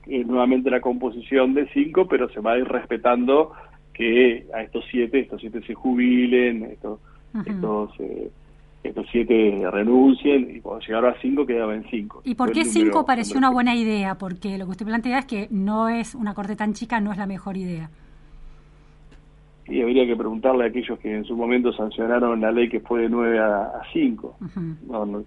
nuevamente 0.06 0.70
la 0.70 0.80
composición 0.80 1.54
de 1.54 1.68
cinco, 1.68 2.06
pero 2.06 2.28
se 2.30 2.40
va 2.40 2.52
a 2.52 2.58
ir 2.58 2.68
respetando 2.68 3.52
que 3.96 4.46
a 4.54 4.62
estos 4.62 4.84
siete, 4.90 5.20
estos 5.20 5.40
siete 5.40 5.62
se 5.66 5.74
jubilen, 5.74 6.64
estos, 6.64 7.00
estos, 7.46 7.90
eh, 8.00 8.30
estos 8.82 9.06
siete 9.10 9.62
renuncien, 9.70 10.54
y 10.54 10.60
cuando 10.60 10.84
llegaron 10.84 11.14
a 11.14 11.20
cinco 11.20 11.46
quedaban 11.46 11.84
cinco. 11.90 12.20
¿Y 12.24 12.34
por 12.34 12.52
qué 12.52 12.64
cinco 12.64 13.06
pareció 13.06 13.38
una 13.38 13.50
buena 13.50 13.74
idea? 13.74 14.16
Porque 14.16 14.58
lo 14.58 14.66
que 14.66 14.72
usted 14.72 14.86
plantea 14.86 15.20
es 15.20 15.24
que 15.24 15.48
no 15.50 15.88
es 15.88 16.14
una 16.14 16.34
corte 16.34 16.56
tan 16.56 16.74
chica, 16.74 17.00
no 17.00 17.10
es 17.10 17.18
la 17.18 17.26
mejor 17.26 17.56
idea. 17.56 17.88
Y 19.68 19.80
habría 19.80 20.06
que 20.06 20.14
preguntarle 20.14 20.64
a 20.64 20.68
aquellos 20.68 20.98
que 21.00 21.12
en 21.12 21.24
su 21.24 21.34
momento 21.34 21.72
sancionaron 21.72 22.40
la 22.40 22.52
ley 22.52 22.68
que 22.68 22.80
fue 22.80 23.02
de 23.02 23.08
nueve 23.08 23.38
a, 23.40 23.80
cinco. 23.92 24.36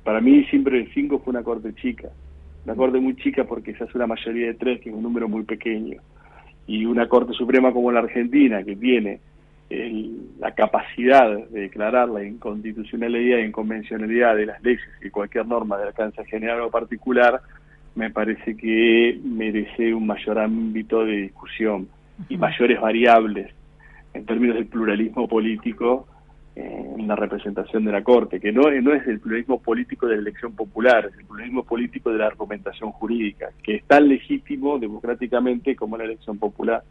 para 0.03 0.21
mí 0.21 0.45
siempre 0.45 0.79
el 0.79 0.93
cinco 0.93 1.19
fue 1.19 1.31
una 1.31 1.43
corte 1.43 1.73
chica. 1.73 2.09
Una 2.65 2.75
corte 2.75 2.99
muy 2.99 3.15
chica 3.15 3.45
porque 3.45 3.73
se 3.73 3.83
hace 3.83 3.97
una 3.97 4.07
mayoría 4.07 4.47
de 4.47 4.53
tres, 4.53 4.79
que 4.79 4.89
es 4.89 4.95
un 4.95 5.03
número 5.03 5.27
muy 5.27 5.43
pequeño 5.43 5.99
y 6.69 6.85
una 6.85 7.09
Corte 7.09 7.33
Suprema 7.33 7.73
como 7.73 7.91
la 7.91 8.01
Argentina, 8.01 8.63
que 8.63 8.75
tiene 8.75 9.19
la 10.39 10.53
capacidad 10.53 11.35
de 11.49 11.61
declarar 11.61 12.09
la 12.09 12.23
inconstitucionalidad 12.23 13.39
e 13.39 13.47
inconvencionalidad 13.47 14.35
de 14.35 14.45
las 14.45 14.61
leyes 14.63 14.81
y 15.03 15.09
cualquier 15.09 15.47
norma 15.47 15.77
de 15.77 15.87
alcance 15.87 16.23
general 16.25 16.61
o 16.61 16.69
particular, 16.69 17.41
me 17.95 18.11
parece 18.11 18.55
que 18.55 19.19
merece 19.23 19.95
un 19.95 20.05
mayor 20.05 20.37
ámbito 20.37 21.03
de 21.05 21.17
discusión 21.23 21.87
y 22.29 22.37
mayores 22.37 22.79
variables 22.79 23.51
en 24.13 24.25
términos 24.25 24.55
del 24.55 24.67
pluralismo 24.67 25.27
político 25.27 26.07
en 26.97 27.07
la 27.07 27.15
representación 27.15 27.85
de 27.85 27.91
la 27.91 28.03
Corte, 28.03 28.39
que 28.39 28.51
no, 28.51 28.63
no 28.81 28.93
es 28.93 29.07
el 29.07 29.19
pluralismo 29.19 29.59
político 29.59 30.07
de 30.07 30.15
la 30.15 30.21
elección 30.21 30.53
popular, 30.53 31.09
es 31.11 31.17
el 31.17 31.25
pluralismo 31.25 31.63
político 31.63 32.11
de 32.11 32.17
la 32.17 32.27
argumentación 32.27 32.91
jurídica, 32.91 33.49
que 33.63 33.75
es 33.75 33.83
tan 33.85 34.07
legítimo 34.07 34.79
democráticamente 34.79 35.75
como 35.75 35.97
la 35.97 36.05
elección 36.05 36.37
popular. 36.37 36.83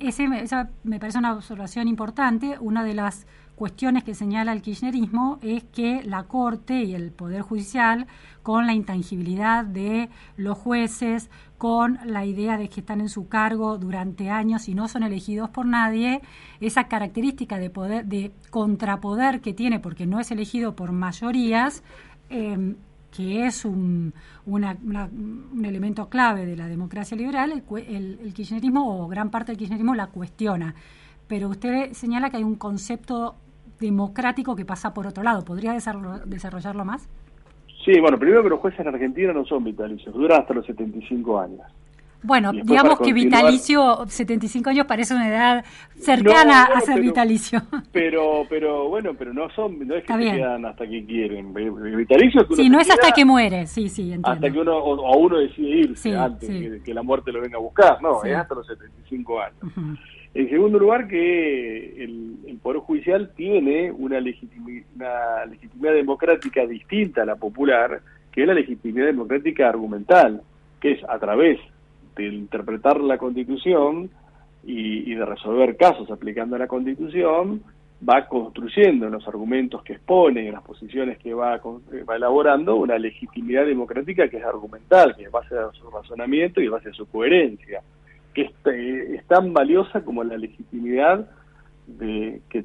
Esa 0.00 0.70
me 0.82 0.98
parece 0.98 1.18
una 1.18 1.34
observación 1.34 1.86
importante. 1.86 2.56
Una 2.60 2.82
de 2.84 2.94
las 2.94 3.26
cuestiones 3.58 4.04
que 4.04 4.14
señala 4.14 4.52
el 4.52 4.62
kirchnerismo 4.62 5.40
es 5.42 5.64
que 5.64 6.04
la 6.04 6.22
Corte 6.22 6.84
y 6.84 6.94
el 6.94 7.10
Poder 7.10 7.42
Judicial, 7.42 8.06
con 8.44 8.68
la 8.68 8.72
intangibilidad 8.72 9.64
de 9.64 10.08
los 10.36 10.56
jueces, 10.56 11.28
con 11.58 11.98
la 12.04 12.24
idea 12.24 12.56
de 12.56 12.68
que 12.68 12.80
están 12.80 13.00
en 13.00 13.08
su 13.08 13.26
cargo 13.28 13.76
durante 13.76 14.30
años 14.30 14.68
y 14.68 14.74
no 14.74 14.86
son 14.86 15.02
elegidos 15.02 15.50
por 15.50 15.66
nadie, 15.66 16.22
esa 16.60 16.84
característica 16.84 17.58
de 17.58 17.68
poder, 17.68 18.06
de 18.06 18.30
contrapoder 18.50 19.40
que 19.40 19.52
tiene, 19.52 19.80
porque 19.80 20.06
no 20.06 20.20
es 20.20 20.30
elegido 20.30 20.76
por 20.76 20.92
mayorías, 20.92 21.82
em, 22.30 22.76
que 23.10 23.44
es 23.46 23.64
un, 23.64 24.14
un 24.46 25.64
elemento 25.64 26.08
clave 26.08 26.46
de 26.46 26.56
la 26.56 26.68
democracia 26.68 27.16
liberal, 27.16 27.64
el, 27.76 28.18
el 28.22 28.34
kirchnerismo 28.34 29.02
o 29.02 29.08
gran 29.08 29.30
parte 29.30 29.50
del 29.50 29.58
kirchnerismo 29.58 29.96
la 29.96 30.06
cuestiona. 30.06 30.76
Pero 31.26 31.48
usted 31.48 31.92
señala 31.92 32.30
que 32.30 32.36
hay 32.36 32.44
un 32.44 32.54
concepto 32.54 33.34
democrático 33.80 34.56
que 34.56 34.64
pasa 34.64 34.94
por 34.94 35.06
otro 35.06 35.22
lado. 35.22 35.44
¿Podría 35.44 35.72
desarrollarlo 35.72 36.84
más? 36.84 37.08
Sí, 37.84 37.98
bueno, 38.00 38.18
primero 38.18 38.42
que 38.42 38.50
los 38.50 38.60
jueces 38.60 38.80
en 38.80 38.88
Argentina 38.88 39.32
no 39.32 39.44
son 39.44 39.64
vitalicios, 39.64 40.14
duran 40.14 40.40
hasta 40.40 40.54
los 40.54 40.66
75 40.66 41.40
años. 41.40 41.62
Bueno, 42.22 42.52
digamos 42.52 42.98
que 42.98 43.12
vitalicio, 43.12 44.04
75 44.06 44.70
años 44.70 44.86
parece 44.86 45.14
una 45.14 45.28
edad 45.28 45.64
cercana 45.96 46.64
a 46.64 46.80
ser 46.80 47.00
vitalicio. 47.00 47.62
Pero, 47.92 48.44
pero 48.48 48.88
bueno, 48.88 49.14
pero 49.14 49.32
no 49.32 49.48
son, 49.50 49.86
no 49.86 49.94
es 49.94 50.04
que 50.04 50.12
se 50.12 50.18
quedan 50.18 50.64
hasta 50.64 50.86
que 50.86 51.04
quieren. 51.04 51.54
Vitalicio 51.54 52.42
es 52.42 52.56
Sí, 52.56 52.68
no 52.68 52.80
es 52.80 52.90
hasta 52.90 53.12
que 53.12 53.24
muere, 53.24 53.66
sí, 53.66 53.88
sí, 53.88 54.02
entiendo. 54.02 54.28
Hasta 54.28 54.50
que 54.50 54.58
uno, 54.58 54.76
o, 54.76 55.18
uno 55.18 55.38
decide 55.38 55.68
irse 55.68 56.16
antes 56.16 56.48
Que, 56.48 56.82
que, 56.84 56.94
la 56.94 57.02
muerte 57.02 57.32
lo 57.32 57.40
venga 57.40 57.56
a 57.56 57.60
buscar, 57.60 58.02
no, 58.02 58.22
es 58.24 58.34
hasta 58.34 58.54
los 58.54 58.66
75 58.66 59.40
años. 59.40 59.98
En 60.34 60.50
segundo 60.50 60.78
lugar, 60.78 61.08
que 61.08 62.04
el, 62.04 62.58
Poder 62.62 62.80
Judicial 62.80 63.30
tiene 63.36 63.90
una, 63.92 64.18
una 64.18 65.46
legitimidad 65.46 65.92
democrática 65.94 66.66
distinta 66.66 67.22
a 67.22 67.24
la 67.24 67.36
popular, 67.36 68.00
que 68.32 68.42
es 68.42 68.46
la 68.48 68.54
legitimidad 68.54 69.06
democrática 69.06 69.68
argumental, 69.68 70.42
que 70.80 70.92
es 70.92 71.04
a 71.08 71.18
través 71.18 71.58
de 72.24 72.34
interpretar 72.34 73.00
la 73.00 73.16
Constitución 73.16 74.10
y, 74.64 75.14
de 75.14 75.24
resolver 75.24 75.76
casos 75.76 76.10
aplicando 76.10 76.58
la 76.58 76.66
Constitución, 76.66 77.62
va 78.06 78.26
construyendo 78.26 79.06
en 79.06 79.12
los 79.12 79.26
argumentos 79.26 79.82
que 79.82 79.94
expone, 79.94 80.46
en 80.46 80.52
las 80.52 80.62
posiciones 80.62 81.18
que 81.18 81.32
va, 81.32 81.60
va 82.08 82.16
elaborando, 82.16 82.76
una 82.76 82.98
legitimidad 82.98 83.66
democrática 83.66 84.28
que 84.28 84.36
es 84.36 84.44
argumental, 84.44 85.16
que 85.16 85.24
es 85.24 85.30
base 85.30 85.56
a 85.56 85.70
su 85.72 85.88
razonamiento 85.90 86.60
y 86.60 86.68
base 86.68 86.90
a 86.90 86.92
su 86.92 87.06
coherencia, 87.06 87.82
que 88.34 88.42
es, 88.42 88.52
eh, 88.66 89.22
tan 89.26 89.52
valiosa 89.52 90.04
como 90.04 90.22
la 90.22 90.36
legitimidad 90.36 91.28
de, 91.86 92.42
que, 92.50 92.64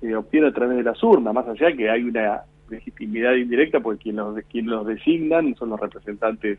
se 0.00 0.16
obtiene 0.16 0.48
a 0.48 0.52
través 0.52 0.78
de 0.78 0.82
las 0.82 1.02
urnas, 1.02 1.32
más 1.32 1.46
allá 1.46 1.74
que 1.76 1.88
hay 1.88 2.02
una 2.02 2.42
legitimidad 2.68 3.34
indirecta 3.34 3.80
porque 3.80 4.04
quien 4.04 4.16
los, 4.16 4.36
quien 4.50 4.66
los 4.66 4.86
designan 4.86 5.54
son 5.54 5.70
los 5.70 5.78
representantes 5.78 6.58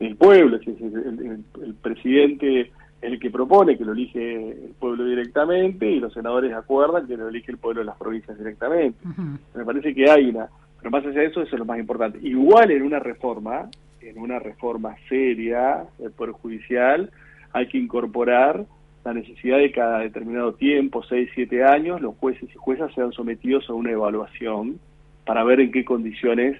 del 0.00 0.16
pueblo, 0.16 0.56
es 0.56 0.66
el, 0.66 1.44
el 1.62 1.74
presidente 1.74 2.72
el 3.02 3.18
que 3.18 3.30
propone 3.30 3.78
que 3.78 3.84
lo 3.84 3.92
elige 3.92 4.50
el 4.50 4.74
pueblo 4.78 5.04
directamente 5.04 5.90
y 5.90 6.00
los 6.00 6.12
senadores 6.12 6.52
acuerdan 6.52 7.06
que 7.06 7.16
lo 7.16 7.28
elige 7.28 7.52
el 7.52 7.58
pueblo 7.58 7.80
de 7.80 7.86
las 7.86 7.96
provincias 7.96 8.36
directamente. 8.36 8.98
Me 9.54 9.64
parece 9.64 9.94
que 9.94 10.10
hay 10.10 10.28
una, 10.28 10.48
pero 10.78 10.90
más 10.90 11.04
allá 11.04 11.20
de 11.20 11.26
eso, 11.26 11.42
eso 11.42 11.54
es 11.54 11.58
lo 11.58 11.64
más 11.64 11.78
importante. 11.78 12.18
Igual 12.22 12.70
en 12.70 12.82
una 12.82 12.98
reforma, 12.98 13.70
en 14.02 14.18
una 14.18 14.38
reforma 14.38 14.96
seria 15.08 15.84
del 15.98 16.10
Poder 16.12 16.32
Judicial, 16.32 17.10
hay 17.52 17.68
que 17.68 17.78
incorporar 17.78 18.66
la 19.02 19.14
necesidad 19.14 19.56
de 19.56 19.72
cada 19.72 20.00
determinado 20.00 20.52
tiempo, 20.52 21.02
seis, 21.02 21.30
siete 21.34 21.64
años, 21.64 22.02
los 22.02 22.16
jueces 22.16 22.50
y 22.50 22.58
juezas 22.58 22.92
sean 22.94 23.12
sometidos 23.12 23.68
a 23.70 23.72
una 23.72 23.92
evaluación 23.92 24.78
para 25.24 25.42
ver 25.42 25.60
en 25.60 25.72
qué 25.72 25.86
condiciones 25.86 26.58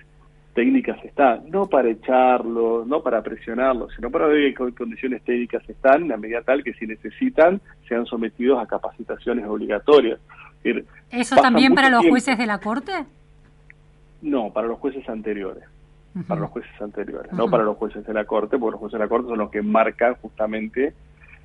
técnicas 0.55 1.03
están, 1.05 1.49
no 1.51 1.67
para 1.67 1.89
echarlos, 1.89 2.87
no 2.87 3.03
para 3.03 3.23
presionarlos, 3.23 3.93
sino 3.95 4.11
para 4.11 4.27
ver 4.27 4.55
qué 4.55 4.73
condiciones 4.75 5.23
técnicas 5.23 5.69
están, 5.69 6.11
a 6.11 6.17
medida 6.17 6.43
tal 6.43 6.65
que 6.65 6.75
si 6.75 6.87
necesitan 6.87 7.61
sean 7.89 8.07
sometidos 8.07 8.63
a 8.63 8.67
capacitaciones 8.67 9.47
obligatorias. 9.47 10.19
¿Eso 11.11 11.37
también 11.37 11.75
para 11.75 11.89
los 11.89 12.07
jueces 12.07 12.37
de 12.37 12.47
la 12.47 12.59
Corte? 12.59 12.93
No, 14.23 14.53
para 14.53 14.67
los 14.67 14.79
jueces 14.79 15.09
anteriores. 15.09 15.65
Para 16.27 16.41
los 16.41 16.51
jueces 16.51 16.83
anteriores, 16.83 17.33
no 17.33 17.49
para 17.49 17.63
los 17.63 17.77
jueces 17.77 18.05
de 18.05 18.13
la 18.13 18.25
Corte, 18.25 18.59
porque 18.59 18.73
los 18.73 18.81
jueces 18.81 18.99
de 18.99 19.05
la 19.05 19.09
Corte 19.09 19.29
son 19.29 19.39
los 19.39 19.51
que 19.51 19.63
marcan 19.63 20.17
justamente 20.17 20.93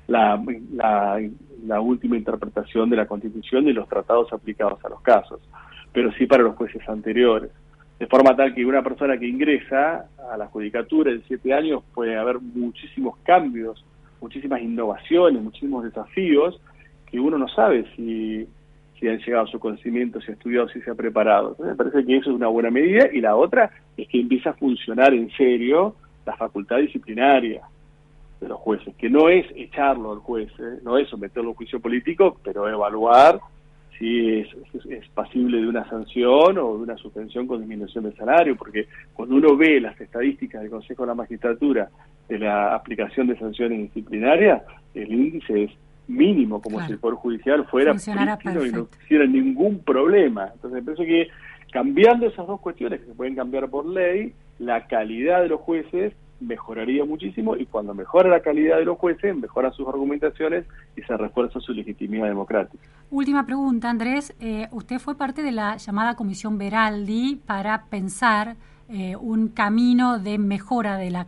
la, 0.08 0.42
la, 0.74 1.20
la 1.64 1.80
última 1.80 2.16
interpretación 2.16 2.90
de 2.90 2.96
la 2.96 3.06
Constitución 3.06 3.68
y 3.68 3.72
los 3.72 3.88
tratados 3.88 4.32
aplicados 4.32 4.84
a 4.84 4.88
los 4.88 5.00
casos, 5.02 5.40
pero 5.92 6.12
sí 6.14 6.26
para 6.26 6.42
los 6.42 6.56
jueces 6.56 6.86
anteriores 6.88 7.52
de 7.98 8.06
forma 8.06 8.36
tal 8.36 8.54
que 8.54 8.64
una 8.64 8.82
persona 8.82 9.18
que 9.18 9.26
ingresa 9.26 10.08
a 10.30 10.36
la 10.36 10.46
judicatura 10.46 11.10
en 11.10 11.22
siete 11.26 11.54
años 11.54 11.82
puede 11.94 12.16
haber 12.16 12.40
muchísimos 12.40 13.16
cambios, 13.22 13.84
muchísimas 14.20 14.60
innovaciones, 14.60 15.42
muchísimos 15.42 15.84
desafíos 15.84 16.60
que 17.06 17.18
uno 17.18 17.38
no 17.38 17.48
sabe 17.48 17.86
si, 17.94 18.46
si 18.98 19.08
han 19.08 19.18
llegado 19.18 19.44
a 19.44 19.50
su 19.50 19.58
conocimiento, 19.58 20.20
si 20.20 20.30
ha 20.30 20.34
estudiado, 20.34 20.68
si 20.68 20.80
se 20.82 20.90
ha 20.90 20.94
preparado. 20.94 21.50
Entonces 21.50 21.76
me 21.76 21.76
parece 21.76 22.06
que 22.06 22.16
eso 22.16 22.30
es 22.30 22.36
una 22.36 22.48
buena 22.48 22.70
medida 22.70 23.08
y 23.12 23.20
la 23.20 23.36
otra 23.36 23.70
es 23.96 24.08
que 24.08 24.20
empieza 24.20 24.50
a 24.50 24.54
funcionar 24.54 25.14
en 25.14 25.30
serio 25.30 25.94
la 26.26 26.36
facultad 26.36 26.78
disciplinaria 26.78 27.62
de 28.40 28.48
los 28.48 28.58
jueces, 28.58 28.94
que 28.96 29.08
no 29.08 29.30
es 29.30 29.46
echarlo 29.54 30.12
al 30.12 30.18
juez, 30.18 30.50
¿eh? 30.58 30.80
no 30.82 30.98
es 30.98 31.08
someterlo 31.08 31.52
a 31.52 31.54
juicio 31.54 31.80
político, 31.80 32.38
pero 32.44 32.68
evaluar 32.68 33.40
si 33.98 34.40
es, 34.40 34.48
es, 34.88 35.08
pasible 35.10 35.60
de 35.60 35.66
una 35.66 35.88
sanción 35.88 36.58
o 36.58 36.76
de 36.76 36.82
una 36.82 36.96
suspensión 36.96 37.46
con 37.46 37.60
disminución 37.60 38.04
de 38.04 38.12
salario, 38.12 38.56
porque 38.56 38.86
cuando 39.14 39.36
uno 39.36 39.56
ve 39.56 39.80
las 39.80 39.98
estadísticas 40.00 40.62
del 40.62 40.70
Consejo 40.70 41.04
de 41.04 41.08
la 41.08 41.14
Magistratura 41.14 41.88
de 42.28 42.38
la 42.38 42.74
aplicación 42.74 43.26
de 43.28 43.38
sanciones 43.38 43.80
disciplinarias, 43.80 44.62
el 44.94 45.12
índice 45.12 45.64
es 45.64 45.70
mínimo, 46.08 46.60
como 46.60 46.84
si 46.86 46.92
el 46.92 46.98
Poder 46.98 47.16
Judicial 47.16 47.66
fuera 47.66 47.92
y 47.92 48.50
no 48.50 48.88
hiciera 49.04 49.26
ningún 49.26 49.80
problema. 49.80 50.50
Entonces, 50.54 50.84
parece 50.84 51.06
que 51.06 51.28
cambiando 51.72 52.26
esas 52.26 52.46
dos 52.46 52.60
cuestiones 52.60 53.00
que 53.00 53.06
se 53.06 53.14
pueden 53.14 53.34
cambiar 53.34 53.68
por 53.68 53.86
ley, 53.86 54.32
la 54.58 54.86
calidad 54.86 55.42
de 55.42 55.48
los 55.48 55.60
jueces 55.60 56.14
mejoraría 56.40 57.04
muchísimo 57.04 57.56
y 57.56 57.66
cuando 57.66 57.94
mejora 57.94 58.28
la 58.28 58.40
calidad 58.40 58.78
de 58.78 58.84
los 58.84 58.98
jueces, 58.98 59.36
mejora 59.36 59.72
sus 59.72 59.88
argumentaciones 59.88 60.64
y 60.96 61.02
se 61.02 61.16
refuerza 61.16 61.60
su 61.60 61.72
legitimidad 61.72 62.26
democrática. 62.26 62.82
Última 63.10 63.46
pregunta, 63.46 63.90
Andrés. 63.90 64.34
Eh, 64.40 64.68
usted 64.72 64.98
fue 64.98 65.16
parte 65.16 65.42
de 65.42 65.52
la 65.52 65.76
llamada 65.76 66.16
Comisión 66.16 66.58
Veraldi 66.58 67.40
para 67.46 67.84
pensar 67.84 68.56
eh, 68.88 69.16
un 69.16 69.48
camino 69.48 70.18
de 70.18 70.38
mejora 70.38 70.96
de 70.96 71.10
la, 71.10 71.26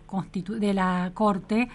de 0.49 0.75
la 0.75 1.11
Corte. 1.15 1.69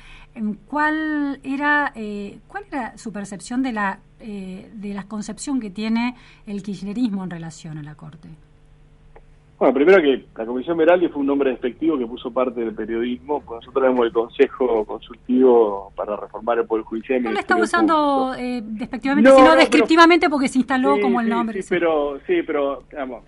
¿Cuál 0.67 1.39
era, 1.43 1.91
eh, 1.95 2.39
¿Cuál 2.47 2.65
era 2.71 2.97
su 2.97 3.11
percepción 3.11 3.61
de 3.61 3.71
la, 3.71 3.99
de 4.19 4.93
la 4.93 5.03
concepción 5.03 5.59
que 5.59 5.69
tiene 5.69 6.15
el 6.47 6.63
kirchnerismo 6.63 7.23
en 7.23 7.29
relación 7.29 7.77
a 7.77 7.83
la 7.83 7.95
Corte? 7.95 8.29
Bueno, 9.63 9.75
primero 9.75 10.01
que 10.01 10.25
la 10.36 10.46
Comisión 10.46 10.75
Veraldi 10.75 11.08
fue 11.08 11.22
un 11.22 11.27
nombre 11.27 11.51
despectivo 11.51 11.98
que 11.98 12.05
puso 12.05 12.29
parte 12.29 12.60
del 12.60 12.75
periodismo, 12.75 13.41
pues 13.46 13.62
nosotros 13.62 13.82
tenemos 13.82 14.05
el 14.05 14.12
Consejo 14.12 14.84
Consultivo 14.84 15.93
para 15.96 16.17
reformar 16.17 16.60
el 16.60 16.65
Poder 16.65 16.84
Judicial. 16.84 17.24
No 17.24 17.32
lo 17.32 17.39
está 17.39 17.55
usando 17.55 18.34
eh, 18.38 18.62
despectivamente, 18.62 19.32
sino 19.32 19.55
descriptivamente 19.55 20.29
porque 20.29 20.50
se 20.50 20.58
instaló 20.58 21.00
como 21.00 21.22
el 21.22 21.29
nombre. 21.29 21.62
Sí, 21.62 21.70
pero, 21.70 22.20
sí, 22.27 22.41
pero, 22.46 22.84
digamos, 22.91 23.24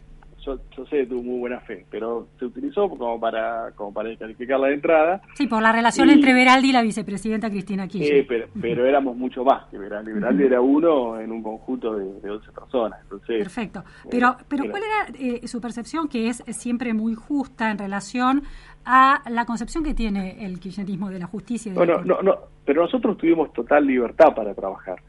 yo, 0.46 0.86
sé 0.86 1.06
tuvo 1.06 1.24
muy 1.24 1.40
buena 1.40 1.60
fe, 1.62 1.86
pero 1.90 2.28
se 2.40 2.46
utilizó 2.46 2.90
como 2.90 3.20
para 3.20 3.72
como 3.76 3.94
para 3.94 4.16
calificar 4.16 4.60
la 4.60 4.72
entrada. 4.72 5.22
Sí, 5.34 5.48
por 5.48 5.62
la 5.62 5.72
relación 5.72 6.10
entre 6.10 6.34
Veraldi 6.34 6.70
y 6.70 6.74
la 6.74 6.82
vicepresidenta 6.82 7.50
Cristina 7.50 7.88
Kirchner. 7.88 8.22
Sí, 8.22 8.26
pero, 8.28 8.48
pero 8.60 8.86
éramos 8.86 9.16
mucho 9.18 9.44
más 9.44 9.66
que 9.70 9.78
Veraldi. 9.78 10.14
Veraldi 10.14 10.44
era 10.44 10.62
uno 10.62 11.20
en 11.20 11.32
un 11.32 11.42
conjunto 11.42 11.96
de, 11.96 12.22
de 12.22 12.32
11 12.32 12.52
personas. 12.52 13.00
Entonces, 13.04 13.38
Perfecto. 13.40 13.84
Pero, 14.10 14.36
pero 14.48 14.70
¿cuál 14.70 14.84
era 14.84 15.18
eh, 15.20 15.48
su 15.48 15.60
percepción, 15.62 16.08
que 16.08 16.30
es 16.30 16.44
siempre 16.50 16.94
muy 16.94 17.16
justa 17.16 17.72
en 17.72 17.78
relación 17.78 18.44
a 18.86 19.24
la 19.30 19.46
concepción 19.46 19.84
que 19.84 19.94
tiene 19.94 20.46
el 20.46 20.60
kirchnerismo 20.60 21.10
de 21.10 21.20
la 21.20 21.28
justicia? 21.28 21.72
Y 21.72 21.76
bueno, 21.76 22.04
no, 22.04 22.22
no, 22.22 22.36
pero 22.64 22.84
nosotros 22.84 23.18
tuvimos 23.18 23.52
total 23.54 23.86
libertad 23.86 24.34
para 24.36 24.54
trabajar 24.54 25.02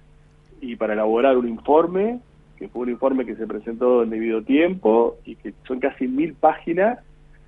y 0.61 0.77
para 0.77 0.95
elaborar 0.95 1.37
un 1.37 1.49
informe 1.49 2.21
que 2.57 2.69
fue 2.69 2.83
un 2.83 2.91
informe 2.91 3.27
que 3.27 3.37
se 3.37 3.47
presentó 3.47 4.03
en 4.03 4.11
debido 4.11 4.43
tiempo 4.43 5.19
y 5.25 5.37
que 5.37 5.55
son 5.67 5.79
casi 5.79 6.09
mil 6.09 6.35
páginas 6.35 6.99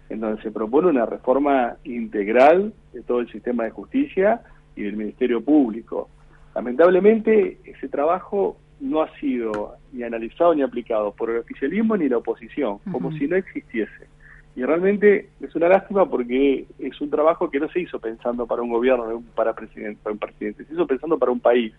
en 0.09 0.21
donde 0.21 0.43
se 0.43 0.51
propone 0.51 0.89
una 0.89 1.07
reforma 1.07 1.77
integral 1.85 2.73
de 2.93 3.03
todo 3.03 3.21
el 3.21 3.31
sistema 3.31 3.65
de 3.65 3.71
justicia 3.71 4.43
y 4.77 4.83
del 4.83 4.97
Ministerio 4.97 5.43
Público. 5.43 6.09
Lamentablemente, 6.55 7.59
ese 7.65 7.89
trabajo 7.89 8.57
no 8.81 9.03
ha 9.03 9.11
sido 9.19 9.75
ni 9.93 10.03
analizado 10.03 10.55
ni 10.55 10.63
aplicado 10.63 11.13
por 11.13 11.31
el 11.31 11.39
oficialismo 11.39 11.97
ni 11.97 12.09
la 12.09 12.19
oposición, 12.19 12.79
como 12.91 13.13
si 13.13 13.27
no 13.27 13.37
existiese. 13.37 14.09
Y 14.57 14.65
realmente 14.65 15.29
es 15.41 15.55
una 15.55 15.69
lástima 15.69 16.09
porque 16.09 16.67
es 16.79 17.01
un 17.01 17.11
trabajo 17.11 17.51
que 17.51 17.61
no 17.61 17.69
se 17.69 17.81
hizo 17.81 17.99
pensando 18.01 18.47
para 18.47 18.63
un 18.63 18.71
gobierno, 18.71 19.23
para, 19.35 19.55
presidente, 19.55 20.01
para 20.03 20.15
un 20.15 20.19
presidente, 20.19 20.65
se 20.65 20.73
hizo 20.73 20.87
pensando 20.87 21.19
para 21.19 21.33
un 21.33 21.41
país 21.41 21.73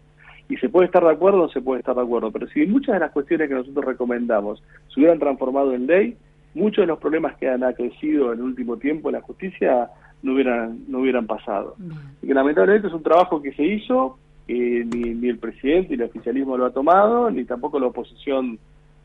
y 0.49 0.57
se 0.57 0.67
puede 0.67 0.87
estar 0.87 1.03
de 1.03 1.11
acuerdo 1.11 1.43
o 1.43 1.49
se 1.49 1.61
puede 1.61 1.79
estar 1.79 1.95
de 1.95 2.01
acuerdo, 2.01 2.31
pero 2.31 2.47
si 2.47 2.65
muchas 2.65 2.95
de 2.95 2.99
las 2.99 3.11
cuestiones 3.11 3.47
que 3.47 3.53
nosotros 3.53 3.85
recomendamos 3.85 4.61
se 4.91 4.99
hubieran 4.99 5.19
transformado 5.19 5.73
en 5.73 5.85
ley, 5.85 6.17
muchos 6.55 6.81
de 6.81 6.87
los 6.87 6.97
problemas 6.97 7.37
que 7.37 7.47
han 7.47 7.61
crecido 7.73 8.33
en 8.33 8.39
el 8.39 8.45
último 8.45 8.77
tiempo 8.77 9.09
en 9.09 9.15
la 9.15 9.21
justicia 9.21 9.89
no 10.23 10.33
hubieran 10.33 10.79
no 10.87 10.99
hubieran 10.99 11.27
pasado. 11.27 11.75
Y 12.21 12.27
que 12.27 12.33
lamentablemente 12.33 12.87
es 12.87 12.93
un 12.93 13.03
trabajo 13.03 13.41
que 13.41 13.53
se 13.53 13.63
hizo, 13.63 14.17
ni, 14.47 14.83
ni 14.85 15.29
el 15.29 15.37
presidente 15.37 15.89
ni 15.89 16.01
el 16.01 16.09
oficialismo 16.09 16.57
lo 16.57 16.65
ha 16.65 16.71
tomado, 16.71 17.29
ni 17.29 17.45
tampoco 17.45 17.79
la 17.79 17.85
oposición 17.85 18.57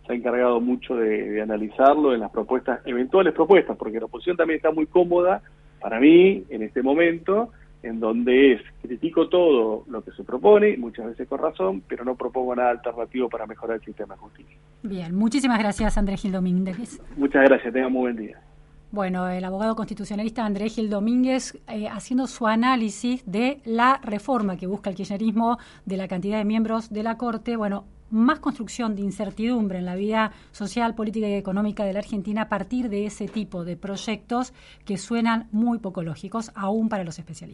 se 0.06 0.12
ha 0.12 0.16
encargado 0.16 0.60
mucho 0.60 0.96
de, 0.96 1.30
de, 1.30 1.42
analizarlo 1.42 2.14
en 2.14 2.20
las 2.20 2.30
propuestas, 2.30 2.80
eventuales 2.86 3.34
propuestas, 3.34 3.76
porque 3.76 4.00
la 4.00 4.06
oposición 4.06 4.36
también 4.36 4.56
está 4.56 4.70
muy 4.70 4.86
cómoda, 4.86 5.42
para 5.80 6.00
mí, 6.00 6.44
en 6.48 6.62
este 6.62 6.82
momento, 6.82 7.50
en 7.84 8.00
donde 8.00 8.54
es 8.54 8.62
critico 8.80 9.28
todo 9.28 9.84
lo 9.88 10.02
que 10.02 10.10
se 10.12 10.24
propone, 10.24 10.76
muchas 10.76 11.06
veces 11.06 11.28
con 11.28 11.38
razón, 11.38 11.82
pero 11.86 12.04
no 12.04 12.14
propongo 12.14 12.56
nada 12.56 12.70
alternativo 12.70 13.28
para 13.28 13.46
mejorar 13.46 13.76
el 13.76 13.84
sistema 13.84 14.14
de 14.14 14.20
justicia. 14.20 14.56
Bien, 14.82 15.14
muchísimas 15.14 15.58
gracias 15.58 15.98
Andrés 15.98 16.22
Gil 16.22 16.32
Domínguez. 16.32 17.00
Muchas 17.16 17.44
gracias, 17.44 17.72
tenga 17.72 17.88
muy 17.88 18.02
buen 18.02 18.16
día. 18.16 18.40
Bueno, 18.90 19.28
el 19.28 19.44
abogado 19.44 19.74
constitucionalista 19.74 20.46
Andrés 20.46 20.76
Gil 20.76 20.88
Domínguez 20.88 21.60
eh, 21.68 21.88
haciendo 21.88 22.26
su 22.26 22.46
análisis 22.46 23.24
de 23.26 23.60
la 23.64 24.00
reforma 24.02 24.56
que 24.56 24.66
busca 24.66 24.88
el 24.88 24.96
kirchnerismo 24.96 25.58
de 25.84 25.96
la 25.96 26.08
cantidad 26.08 26.38
de 26.38 26.44
miembros 26.44 26.90
de 26.90 27.02
la 27.02 27.16
Corte. 27.16 27.56
Bueno, 27.56 27.86
más 28.10 28.38
construcción 28.38 28.94
de 28.94 29.02
incertidumbre 29.02 29.78
en 29.78 29.86
la 29.86 29.96
vida 29.96 30.32
social, 30.52 30.94
política 30.94 31.28
y 31.28 31.34
económica 31.34 31.84
de 31.84 31.92
la 31.92 31.98
Argentina 31.98 32.42
a 32.42 32.48
partir 32.48 32.88
de 32.88 33.06
ese 33.06 33.26
tipo 33.26 33.64
de 33.64 33.76
proyectos 33.76 34.52
que 34.84 34.96
suenan 34.96 35.48
muy 35.50 35.78
poco 35.78 36.04
lógicos, 36.04 36.52
aún 36.54 36.88
para 36.88 37.02
los 37.02 37.18
especialistas. 37.18 37.52